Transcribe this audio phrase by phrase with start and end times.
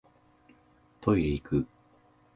[0.99, 1.67] トイレいく